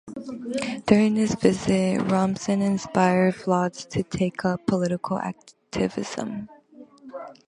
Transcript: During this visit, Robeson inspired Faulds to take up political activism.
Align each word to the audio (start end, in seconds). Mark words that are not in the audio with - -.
During 0.87 1.13
this 1.13 1.35
visit, 1.35 1.99
Robeson 2.11 2.59
inspired 2.63 3.35
Faulds 3.35 3.87
to 3.91 4.01
take 4.01 4.43
up 4.43 4.65
political 4.65 5.19
activism. 5.19 6.49